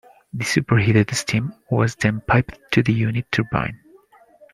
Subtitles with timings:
[0.33, 3.79] The superheated steam was then piped to the unit turbine.